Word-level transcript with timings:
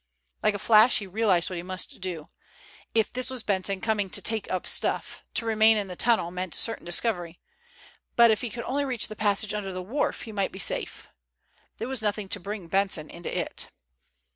Like 0.41 0.55
a 0.55 0.57
flash 0.57 0.97
he 0.97 1.05
realized 1.05 1.51
what 1.51 1.57
he 1.57 1.61
must 1.61 2.01
do. 2.01 2.29
If 2.95 3.13
this 3.13 3.29
was 3.29 3.43
Benson 3.43 3.81
coming 3.81 4.09
to 4.09 4.19
"take 4.19 4.51
up 4.51 4.65
stuff," 4.65 5.23
to 5.35 5.45
remain 5.45 5.77
in 5.77 5.89
the 5.89 5.95
tunnel 5.95 6.31
meant 6.31 6.55
certain 6.55 6.83
discovery. 6.87 7.39
But 8.15 8.31
if 8.31 8.41
only 8.65 8.81
he 8.81 8.83
could 8.83 8.87
reach 8.87 9.09
the 9.09 9.15
passage 9.15 9.53
under 9.53 9.71
the 9.73 9.83
wharf 9.83 10.23
he 10.23 10.31
might 10.31 10.51
be 10.51 10.57
safe. 10.57 11.07
There 11.77 11.87
was 11.87 12.01
nothing 12.01 12.29
to 12.29 12.39
bring 12.39 12.67
Benson 12.67 13.11
into 13.11 13.29
it. 13.37 13.69